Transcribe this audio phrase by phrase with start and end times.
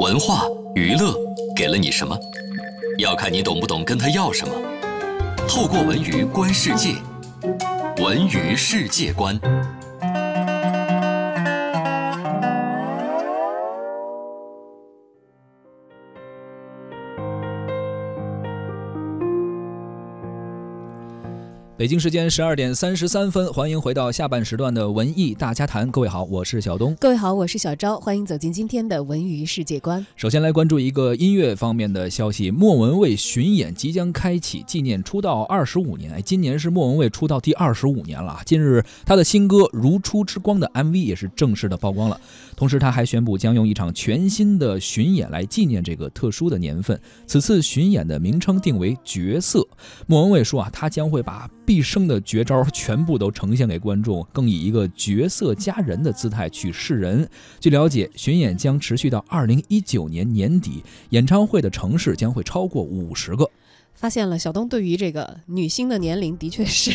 [0.00, 1.14] 文化娱乐
[1.56, 2.16] 给了你什么？
[2.98, 4.54] 要看你懂不懂跟他要什么。
[5.48, 6.94] 透过文娱观世界，
[8.02, 9.38] 文娱世界观。
[21.76, 25.90] 北京时间十二点三十三分，欢迎回到下半时段的文艺大家谈。
[25.90, 26.94] 各位好，我是小东。
[27.00, 27.98] 各位好，我是小昭。
[27.98, 30.06] 欢迎走进今天的文娱世界观。
[30.14, 36.12] 首先来关注一个音乐方面的消息：莫文蔚巡演即将开启，纪念出道二十五年。
[36.12, 38.40] 哎，今年是莫文蔚出道第二十五年了。
[38.46, 42.20] 近日，她的新歌《如初之光》的 MV 也是正式的曝光了。
[42.54, 46.98] 同时，他还宣布将用一场全新的巡演来纪念这个特殊的年份。
[47.26, 49.66] 此次巡演的名称定为“角色”。
[50.06, 57.28] 莫文蔚说啊，他将会把毕生的绝招全部都呈现给观众，更以一个绝色佳人的姿态去示人。
[57.58, 63.48] 据了解，巡演将持续到二零一九年年底，演唱会的城市将会超过五十个。
[63.94, 66.92] 发现了，小东对于这个女星的年龄的确是。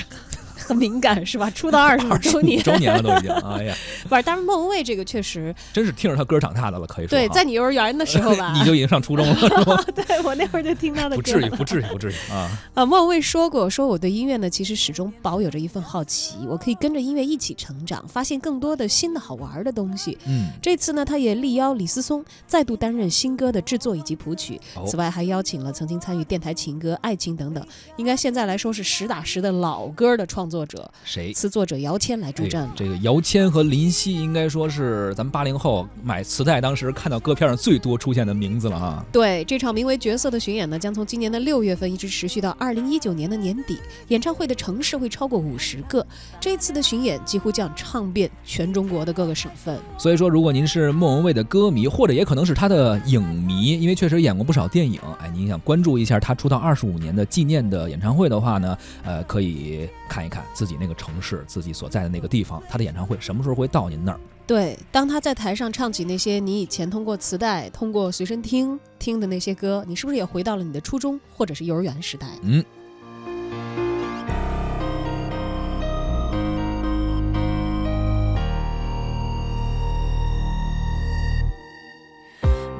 [0.70, 1.50] 很敏感是吧？
[1.56, 3.32] 出道二十周年，周年了都已经。
[3.32, 3.76] 哎呀，
[4.08, 7.10] 不是，但是莫文蔚这个确实，真是听着他歌长大的了，可以说。
[7.10, 9.84] 对，在你幼儿园的时候吧， 你就已经上初中了，是吧？
[9.96, 11.16] 对我那会儿就听他的歌。
[11.16, 12.48] 不至于，不至于，不至于啊！
[12.76, 20.18] 啊，莫文蔚说过，说我对音乐呢，其实始终保有着一份好奇，我可以跟着音乐一起成长，发现更多的新的好玩的东西。
[20.28, 27.66] 嗯，这次呢，他也力邀李思松再度担任新歌的制作以及谱曲，此外还邀请了曾经参与电台情歌、爱情等等，
[27.98, 30.90] 应该现在来说是实打实的老歌的创作者。
[31.04, 31.34] 谁？
[31.34, 32.70] 词作者姚谦来助阵。
[32.76, 39.06] 这个姚谦和林夕应该说是咱们八零后买磁带当时看到歌片上最多出现的名字了啊。
[39.12, 43.80] 对，这场名为《角色》的巡演呢，将从今年的六月份一直持续到二零一九年的年底。
[44.10, 46.06] 演唱会的城市会超过五十个。
[46.40, 49.80] 这次的巡演几乎将唱遍全中国的各个省份。
[49.98, 61.44] 所以说，如果您是莫文蔚的歌迷，或者也可能是她的影迷，因为确实演过不少电影，哎，您想关注一下她出道二十五年的纪念的演唱会的话呢，呃，可以看一看自己那个城市。
[61.48, 64.20] 自己所在的那个地方，他的演唱会什么时候会到您那儿？
[64.46, 72.28] 对，当他在台上唱起那些你以前通过磁带、通过随身听听的那些歌，你是不是也回到了你的初中或者是幼儿园时代？
[72.42, 72.66] 嗯。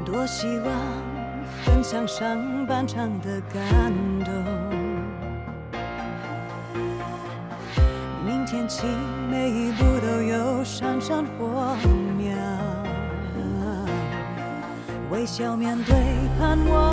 [0.04, 0.76] 多希望
[1.64, 3.94] 分享上半场的感
[4.26, 4.79] 动。
[8.70, 8.86] 天气
[9.32, 11.76] 每一步都有闪闪火
[12.16, 12.32] 苗，
[15.10, 15.96] 微笑面对
[16.38, 16.92] 盼望，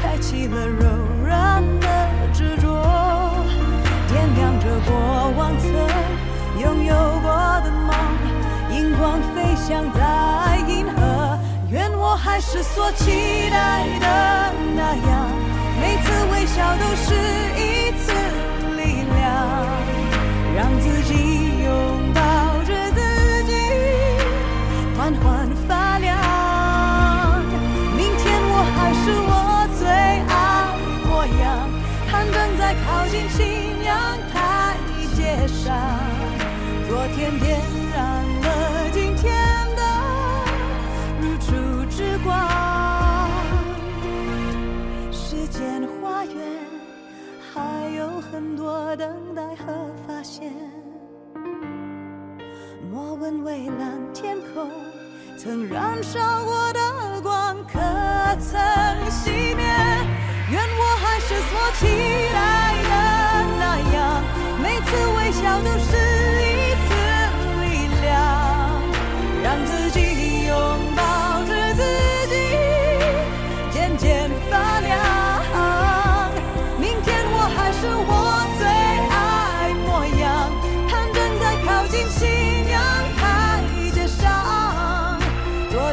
[0.00, 0.88] 开启了柔
[1.26, 1.86] 软的
[2.32, 2.66] 执着，
[4.08, 5.70] 点亮着过往曾
[6.58, 7.30] 拥有过
[7.62, 7.94] 的梦，
[8.70, 11.38] 荧光飞翔在银河，
[11.70, 15.28] 愿我还是所期待的那样，
[15.78, 17.12] 每次微笑都是
[17.60, 18.31] 一次。
[20.54, 21.12] 让自己
[21.64, 21.68] 拥
[22.14, 22.20] 抱
[22.64, 23.00] 着自
[23.44, 23.52] 己，
[24.96, 26.10] 缓缓发亮。
[27.96, 29.30] 明天我还是我
[29.78, 30.30] 最爱
[31.06, 31.10] 模
[31.42, 31.42] 样，
[32.10, 33.40] 攀登在靠近信
[33.84, 33.90] 仰
[34.32, 34.76] 台
[35.14, 35.62] 阶上。
[36.88, 37.60] 昨天点
[48.32, 49.72] 很多等待和。
[50.06, 50.52] 发现，
[52.90, 54.70] 莫问蔚蓝天空
[55.36, 57.31] 曾燃烧过的光，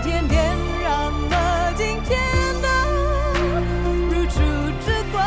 [0.02, 0.42] 天点
[0.82, 2.20] 燃了今天
[2.62, 2.68] 的
[4.10, 4.40] 如初
[4.80, 5.22] 之光。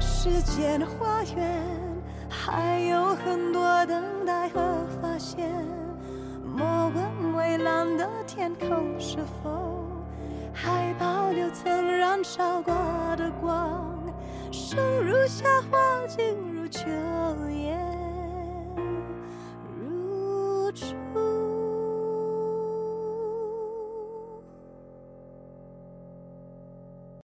[0.00, 1.64] 世界的花园
[2.28, 4.60] 还有很多等待和
[5.00, 5.50] 发现，
[6.44, 9.86] 莫问蔚蓝的天空是否
[10.52, 12.74] 还保留曾燃烧过
[13.16, 13.82] 的光，
[14.52, 16.84] 生如夏，花静如秋。